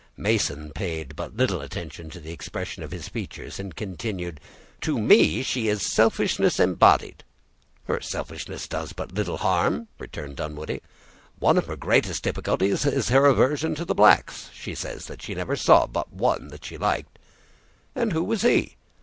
[0.17, 4.39] Mason paid but little attention to the expression of his features, and continued,—
[4.81, 7.23] "To me, she is selfishness embodied!"
[7.83, 10.81] "Her selfishness does but little harm," returned Dunwoodie.
[11.37, 14.49] "One of her greatest difficulties is her aversion to the blacks.
[14.55, 17.19] She says that she never saw but one she liked."
[17.93, 18.77] "And who was he?"